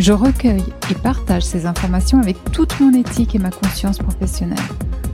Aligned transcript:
Je 0.00 0.14
recueille 0.14 0.64
et 0.90 0.94
partage 0.94 1.42
ces 1.42 1.66
informations 1.66 2.20
avec 2.20 2.42
toute 2.52 2.80
mon 2.80 2.94
éthique 2.94 3.34
et 3.34 3.38
ma 3.38 3.50
conscience 3.50 3.98
professionnelle. 3.98 4.56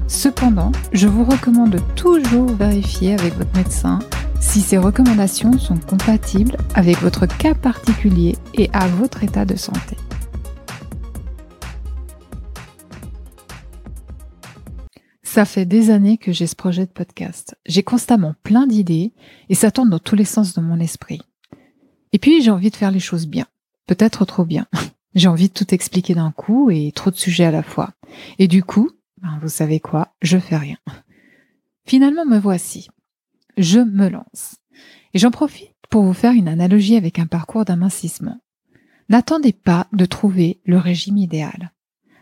Cependant, 0.07 0.71
je 0.93 1.09
vous 1.09 1.25
recommande 1.25 1.81
toujours 1.97 2.47
vérifier 2.53 3.15
avec 3.15 3.35
votre 3.35 3.53
médecin 3.57 3.99
si 4.41 4.61
ces 4.61 4.79
recommandations 4.79 5.59
sont 5.59 5.77
compatibles 5.77 6.57
avec 6.77 6.99
votre 6.99 7.27
cas 7.27 7.55
particulier 7.55 8.37
et 8.55 8.71
à 8.73 8.87
votre 8.87 9.25
état 9.25 9.45
de 9.45 9.57
santé. 9.57 9.97
Ça 15.25 15.45
fait 15.45 15.67
des 15.67 15.91
années 15.91 16.17
que 16.17 16.31
j'ai 16.31 16.47
ce 16.47 16.55
projet 16.55 16.87
de 16.87 16.93
podcast. 16.93 17.57
J'ai 17.67 17.83
constamment 17.83 18.37
plein 18.45 18.69
d'idées 18.69 19.15
et 19.48 19.57
ça 19.57 19.73
tourne 19.73 19.91
dans 19.91 19.98
tous 19.98 20.15
les 20.15 20.25
sens 20.25 20.55
de 20.55 20.61
mon 20.61 20.79
esprit. 20.79 21.23
Et 22.12 22.21
puis 22.21 22.41
j'ai 22.41 22.53
envie 22.53 22.71
de 22.71 22.77
faire 22.77 22.93
les 22.93 23.00
choses 23.00 23.27
bien. 23.27 23.47
Peut-être 23.87 24.25
trop 24.25 24.45
bien. 24.45 24.67
J'ai 25.15 25.29
envie 25.29 25.48
de 25.48 25.55
tout 25.55 25.75
expliquer 25.75 26.15
d'un 26.15 26.31
coup 26.31 26.70
et 26.70 26.92
trop 26.92 27.11
de 27.11 27.17
sujets 27.17 27.47
à 27.47 27.51
la 27.51 27.62
fois. 27.62 27.93
Et 28.39 28.48
du 28.48 28.62
coup, 28.62 28.91
ben, 29.23 29.39
vous 29.41 29.48
savez 29.48 29.81
quoi, 29.81 30.15
je 30.20 30.39
fais 30.39 30.56
rien. 30.56 30.77
Finalement, 31.87 32.27
me 32.27 32.39
voici. 32.39 32.89
Je 33.56 33.78
me 33.78 34.09
lance. 34.09 34.56
Et 35.15 35.19
j'en 35.19 35.31
profite 35.31 35.73
pour 35.89 36.03
vous 36.03 36.12
faire 36.12 36.33
une 36.33 36.48
analogie 36.48 36.97
avec 36.97 37.19
un 37.19 37.27
parcours 37.27 37.65
d'amincissement. 37.65 38.41
N'attendez 39.09 39.53
pas 39.53 39.87
de 39.93 40.05
trouver 40.05 40.61
le 40.65 40.78
régime 40.78 41.17
idéal. 41.17 41.73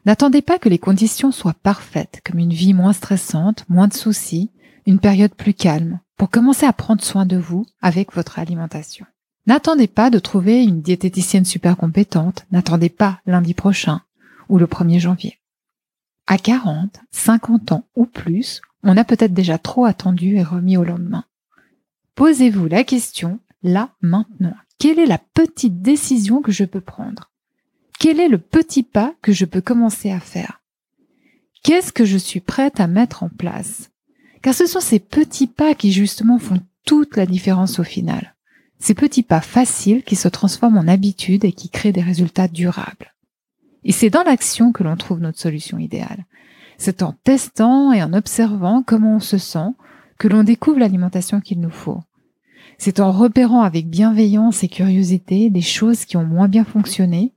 N'attendez 0.06 0.42
pas 0.42 0.58
que 0.58 0.68
les 0.68 0.78
conditions 0.78 1.32
soient 1.32 1.54
parfaites, 1.54 2.20
comme 2.24 2.38
une 2.38 2.52
vie 2.52 2.74
moins 2.74 2.92
stressante, 2.92 3.64
moins 3.70 3.88
de 3.88 3.94
soucis, 3.94 4.52
une 4.86 4.98
période 4.98 5.34
plus 5.34 5.54
calme, 5.54 6.00
pour 6.16 6.28
commencer 6.30 6.66
à 6.66 6.74
prendre 6.74 7.02
soin 7.02 7.24
de 7.24 7.38
vous 7.38 7.66
avec 7.80 8.12
votre 8.12 8.38
alimentation. 8.38 9.06
N'attendez 9.46 9.88
pas 9.88 10.10
de 10.10 10.18
trouver 10.18 10.62
une 10.62 10.80
diététicienne 10.80 11.44
super 11.44 11.76
compétente, 11.76 12.46
n'attendez 12.50 12.88
pas 12.88 13.20
lundi 13.26 13.52
prochain 13.52 14.00
ou 14.48 14.58
le 14.58 14.66
1er 14.66 15.00
janvier. 15.00 15.38
À 16.26 16.38
40, 16.38 17.00
50 17.10 17.72
ans 17.72 17.84
ou 17.94 18.06
plus, 18.06 18.62
on 18.82 18.96
a 18.96 19.04
peut-être 19.04 19.34
déjà 19.34 19.58
trop 19.58 19.84
attendu 19.84 20.36
et 20.36 20.42
remis 20.42 20.76
au 20.76 20.84
lendemain. 20.84 21.24
Posez-vous 22.14 22.68
la 22.68 22.84
question, 22.84 23.38
là, 23.62 23.90
maintenant. 24.00 24.54
Quelle 24.78 24.98
est 24.98 25.06
la 25.06 25.18
petite 25.18 25.82
décision 25.82 26.40
que 26.40 26.52
je 26.52 26.64
peux 26.64 26.80
prendre? 26.80 27.30
Quel 27.98 28.20
est 28.20 28.28
le 28.28 28.38
petit 28.38 28.82
pas 28.82 29.14
que 29.22 29.32
je 29.32 29.44
peux 29.44 29.60
commencer 29.60 30.10
à 30.10 30.20
faire? 30.20 30.60
Qu'est-ce 31.62 31.92
que 31.92 32.04
je 32.04 32.18
suis 32.18 32.40
prête 32.40 32.80
à 32.80 32.86
mettre 32.86 33.22
en 33.22 33.28
place? 33.28 33.90
Car 34.42 34.54
ce 34.54 34.66
sont 34.66 34.80
ces 34.80 34.98
petits 34.98 35.46
pas 35.46 35.74
qui 35.74 35.92
justement 35.92 36.38
font 36.38 36.60
toute 36.84 37.16
la 37.16 37.24
différence 37.24 37.78
au 37.78 37.84
final. 37.84 38.33
Ces 38.84 38.92
petits 38.92 39.22
pas 39.22 39.40
faciles 39.40 40.02
qui 40.02 40.14
se 40.14 40.28
transforment 40.28 40.76
en 40.76 40.88
habitudes 40.88 41.46
et 41.46 41.52
qui 41.52 41.70
créent 41.70 41.90
des 41.90 42.02
résultats 42.02 42.48
durables. 42.48 43.14
Et 43.82 43.92
c'est 43.92 44.10
dans 44.10 44.24
l'action 44.24 44.72
que 44.72 44.82
l'on 44.82 44.94
trouve 44.94 45.20
notre 45.20 45.38
solution 45.38 45.78
idéale. 45.78 46.26
C'est 46.76 47.02
en 47.02 47.14
testant 47.24 47.94
et 47.94 48.02
en 48.02 48.12
observant 48.12 48.82
comment 48.82 49.16
on 49.16 49.20
se 49.20 49.38
sent 49.38 49.70
que 50.18 50.28
l'on 50.28 50.44
découvre 50.44 50.80
l'alimentation 50.80 51.40
qu'il 51.40 51.62
nous 51.62 51.70
faut. 51.70 52.02
C'est 52.76 53.00
en 53.00 53.10
repérant 53.10 53.62
avec 53.62 53.88
bienveillance 53.88 54.62
et 54.64 54.68
curiosité 54.68 55.48
des 55.48 55.62
choses 55.62 56.04
qui 56.04 56.18
ont 56.18 56.26
moins 56.26 56.48
bien 56.48 56.66
fonctionné 56.66 57.32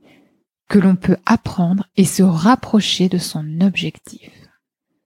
que 0.67 0.79
l'on 0.79 0.97
peut 0.97 1.15
apprendre 1.25 1.87
et 1.95 2.03
se 2.03 2.23
rapprocher 2.23 3.07
de 3.07 3.19
son 3.19 3.61
objectif. 3.61 4.33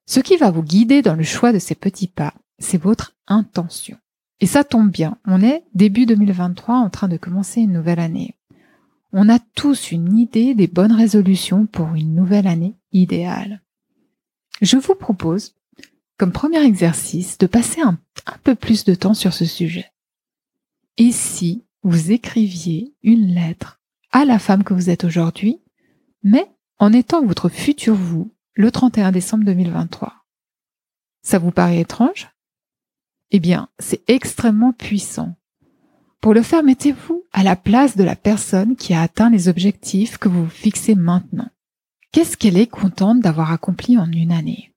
Ce 0.07 0.19
qui 0.19 0.37
va 0.37 0.49
vous 0.49 0.63
guider 0.63 1.03
dans 1.03 1.15
le 1.15 1.21
choix 1.21 1.53
de 1.53 1.59
ces 1.59 1.75
petits 1.75 2.07
pas, 2.07 2.33
c'est 2.57 2.81
votre 2.81 3.15
intention. 3.27 3.97
Et 4.41 4.47
ça 4.47 4.63
tombe 4.63 4.89
bien, 4.89 5.17
on 5.25 5.41
est 5.43 5.63
début 5.75 6.07
2023 6.07 6.75
en 6.75 6.89
train 6.89 7.07
de 7.07 7.17
commencer 7.17 7.61
une 7.61 7.73
nouvelle 7.73 7.99
année. 7.99 8.35
On 9.13 9.29
a 9.29 9.37
tous 9.37 9.91
une 9.91 10.17
idée 10.17 10.55
des 10.55 10.67
bonnes 10.67 10.93
résolutions 10.93 11.67
pour 11.67 11.93
une 11.93 12.15
nouvelle 12.15 12.47
année 12.47 12.75
idéale. 12.91 13.61
Je 14.61 14.77
vous 14.77 14.95
propose, 14.95 15.55
comme 16.17 16.31
premier 16.31 16.63
exercice, 16.63 17.37
de 17.37 17.45
passer 17.45 17.81
un, 17.81 17.99
peu 18.43 18.55
plus 18.55 18.83
de 18.83 18.95
temps 18.95 19.13
sur 19.13 19.33
ce 19.33 19.45
sujet. 19.45 19.91
Et 20.97 21.11
si 21.11 21.63
vous 21.83 22.11
écriviez 22.11 22.95
une 23.03 23.27
lettre 23.27 23.79
à 24.11 24.25
la 24.25 24.39
femme 24.39 24.63
que 24.63 24.73
vous 24.73 24.89
êtes 24.89 25.03
aujourd'hui, 25.03 25.61
mais 26.23 26.49
en 26.79 26.93
étant 26.93 27.23
votre 27.23 27.47
futur 27.47 27.93
vous 27.93 28.31
le 28.53 28.71
31 28.71 29.11
décembre 29.11 29.45
2023 29.45 30.25
Ça 31.21 31.37
vous 31.37 31.51
paraît 31.51 31.79
étrange? 31.79 32.31
Eh 33.31 33.39
bien, 33.39 33.69
c'est 33.79 34.01
extrêmement 34.09 34.73
puissant. 34.73 35.35
Pour 36.19 36.33
le 36.33 36.43
faire, 36.43 36.63
mettez-vous 36.63 37.23
à 37.33 37.43
la 37.43 37.55
place 37.55 37.97
de 37.97 38.03
la 38.03 38.15
personne 38.15 38.75
qui 38.75 38.93
a 38.93 39.01
atteint 39.01 39.29
les 39.29 39.47
objectifs 39.47 40.17
que 40.17 40.29
vous 40.29 40.47
fixez 40.47 40.93
maintenant. 40.95 41.49
Qu'est-ce 42.11 42.37
qu'elle 42.37 42.57
est 42.57 42.67
contente 42.67 43.21
d'avoir 43.21 43.51
accompli 43.51 43.97
en 43.97 44.11
une 44.11 44.31
année? 44.31 44.73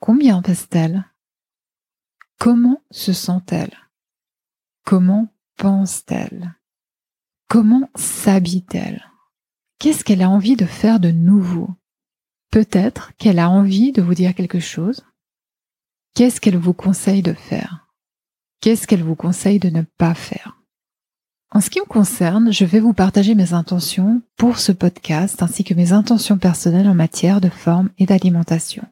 Combien 0.00 0.42
pèse-t-elle 0.42 1.04
Comment 2.38 2.82
se 2.90 3.12
sent-elle? 3.12 3.76
Comment 4.84 5.28
pense-t-elle? 5.56 6.54
Comment 7.48 7.88
s'habille-t-elle? 7.94 9.04
Qu'est-ce 9.78 10.04
qu'elle 10.04 10.22
a 10.22 10.30
envie 10.30 10.56
de 10.56 10.66
faire 10.66 11.00
de 11.00 11.10
nouveau? 11.10 11.70
Peut-être 12.50 13.12
qu'elle 13.16 13.38
a 13.38 13.48
envie 13.48 13.92
de 13.92 14.02
vous 14.02 14.14
dire 14.14 14.34
quelque 14.34 14.60
chose, 14.60 15.04
Qu'est-ce 16.18 16.40
qu'elle 16.40 16.56
vous 16.56 16.72
conseille 16.72 17.22
de 17.22 17.32
faire? 17.32 17.86
Qu'est-ce 18.60 18.88
qu'elle 18.88 19.04
vous 19.04 19.14
conseille 19.14 19.60
de 19.60 19.70
ne 19.70 19.82
pas 19.82 20.14
faire? 20.14 20.60
En 21.52 21.60
ce 21.60 21.70
qui 21.70 21.78
me 21.78 21.84
concerne, 21.84 22.52
je 22.52 22.64
vais 22.64 22.80
vous 22.80 22.92
partager 22.92 23.36
mes 23.36 23.52
intentions 23.52 24.20
pour 24.36 24.58
ce 24.58 24.72
podcast 24.72 25.44
ainsi 25.44 25.62
que 25.62 25.74
mes 25.74 25.92
intentions 25.92 26.36
personnelles 26.36 26.88
en 26.88 26.94
matière 26.96 27.40
de 27.40 27.48
forme 27.48 27.90
et 27.98 28.06
d'alimentation. 28.06 28.82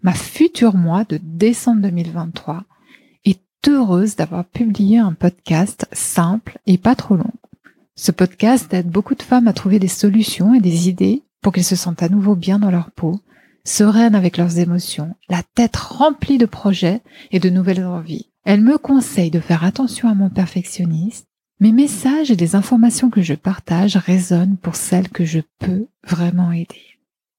Ma 0.00 0.14
future 0.14 0.74
moi 0.74 1.04
de 1.04 1.20
décembre 1.22 1.82
2023 1.82 2.64
est 3.26 3.42
heureuse 3.68 4.16
d'avoir 4.16 4.46
publié 4.46 4.96
un 4.96 5.12
podcast 5.12 5.86
simple 5.92 6.58
et 6.66 6.78
pas 6.78 6.94
trop 6.94 7.16
long. 7.16 7.34
Ce 7.96 8.12
podcast 8.12 8.72
aide 8.72 8.88
beaucoup 8.88 9.14
de 9.14 9.22
femmes 9.22 9.46
à 9.46 9.52
trouver 9.52 9.78
des 9.78 9.88
solutions 9.88 10.54
et 10.54 10.60
des 10.60 10.88
idées 10.88 11.22
pour 11.42 11.52
qu'elles 11.52 11.64
se 11.64 11.76
sentent 11.76 12.02
à 12.02 12.08
nouveau 12.08 12.34
bien 12.34 12.58
dans 12.58 12.70
leur 12.70 12.90
peau 12.92 13.20
sereines 13.64 14.14
avec 14.14 14.36
leurs 14.36 14.58
émotions, 14.58 15.14
la 15.28 15.42
tête 15.54 15.76
remplie 15.76 16.38
de 16.38 16.46
projets 16.46 17.00
et 17.30 17.40
de 17.40 17.50
nouvelles 17.50 17.84
envies. 17.84 18.28
Elle 18.44 18.60
me 18.60 18.78
conseille 18.78 19.30
de 19.30 19.40
faire 19.40 19.64
attention 19.64 20.08
à 20.08 20.14
mon 20.14 20.28
perfectionnisme. 20.28 21.24
Mes 21.60 21.72
messages 21.72 22.30
et 22.30 22.36
les 22.36 22.56
informations 22.56 23.08
que 23.08 23.22
je 23.22 23.34
partage 23.34 23.96
résonnent 23.96 24.56
pour 24.56 24.74
celles 24.74 25.08
que 25.08 25.24
je 25.24 25.40
peux 25.60 25.86
vraiment 26.04 26.50
aider. 26.50 26.80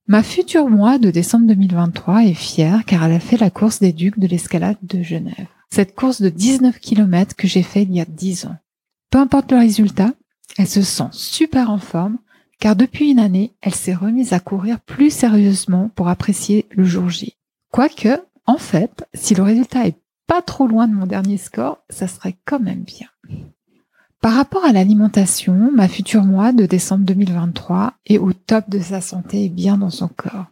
Ma 0.08 0.24
future 0.24 0.70
moi 0.70 0.98
de 0.98 1.12
décembre 1.12 1.48
2023 1.48 2.26
est 2.26 2.34
fière 2.34 2.86
car 2.86 3.04
elle 3.04 3.14
a 3.14 3.20
fait 3.20 3.38
la 3.38 3.50
course 3.50 3.80
des 3.80 3.94
ducs 3.94 4.20
de 4.20 4.28
l'escalade 4.28 4.78
de 4.82 5.02
Genève. 5.02 5.48
Cette 5.70 5.96
course 5.96 6.22
de 6.22 6.30
19 6.30 6.80
km 6.80 7.36
que 7.36 7.48
j'ai 7.48 7.64
fait 7.64 7.84
il 7.84 7.94
y 7.94 8.02
a 8.02 8.06
10 8.06 8.46
ans. 8.46 8.58
Peu 9.10 9.20
importe 9.20 9.52
le 9.52 9.58
résultat, 9.58 10.14
elle 10.58 10.68
se 10.68 10.82
sent 10.82 11.08
super 11.12 11.70
en 11.70 11.80
forme 11.80 12.18
car 12.60 12.76
depuis 12.76 13.12
une 13.12 13.20
année, 13.20 13.54
elle 13.62 13.76
s'est 13.76 13.94
remise 13.94 14.34
à 14.34 14.40
courir 14.40 14.80
plus 14.80 15.12
sérieusement 15.12 15.90
pour 15.96 16.08
apprécier 16.08 16.66
le 16.72 16.84
jour 16.84 17.10
J. 17.10 17.36
Quoique, 17.72 18.22
en 18.46 18.58
fait, 18.58 19.06
si 19.14 19.36
le 19.36 19.44
résultat 19.44 19.88
est 19.88 19.98
pas 20.28 20.42
trop 20.42 20.68
loin 20.68 20.88
de 20.88 20.94
mon 20.94 21.06
dernier 21.06 21.38
score, 21.38 21.80
ça 21.90 22.08
serait 22.08 22.38
quand 22.46 22.60
même 22.60 22.84
bien. 22.84 23.08
Par 24.22 24.34
rapport 24.36 24.64
à 24.64 24.72
l'alimentation, 24.72 25.70
ma 25.74 25.90
future 25.90 26.24
moi 26.24 26.54
de 26.54 26.66
décembre 26.66 27.04
2023 27.04 27.96
est 28.06 28.20
au 28.20 28.32
top 28.32 28.70
de 28.70 28.80
sa 28.80 29.02
santé 29.02 29.44
et 29.44 29.50
bien 29.50 29.78
dans 29.78 29.90
son 29.90 30.08
corps. 30.08 30.46